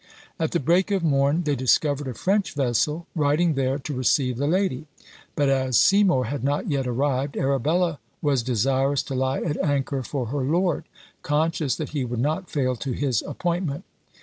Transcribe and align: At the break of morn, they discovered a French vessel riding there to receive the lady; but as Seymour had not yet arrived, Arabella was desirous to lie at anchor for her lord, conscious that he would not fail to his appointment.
At 0.39 0.49
the 0.49 0.59
break 0.59 0.89
of 0.89 1.03
morn, 1.03 1.43
they 1.43 1.55
discovered 1.55 2.07
a 2.07 2.15
French 2.15 2.53
vessel 2.55 3.05
riding 3.13 3.53
there 3.53 3.77
to 3.77 3.93
receive 3.93 4.37
the 4.37 4.47
lady; 4.47 4.87
but 5.35 5.47
as 5.47 5.77
Seymour 5.77 6.25
had 6.25 6.43
not 6.43 6.67
yet 6.67 6.87
arrived, 6.87 7.37
Arabella 7.37 7.99
was 8.19 8.41
desirous 8.41 9.03
to 9.03 9.13
lie 9.13 9.41
at 9.43 9.63
anchor 9.63 10.01
for 10.01 10.25
her 10.25 10.41
lord, 10.43 10.85
conscious 11.21 11.75
that 11.75 11.89
he 11.89 12.03
would 12.03 12.17
not 12.19 12.49
fail 12.49 12.75
to 12.77 12.93
his 12.93 13.21
appointment. 13.21 13.83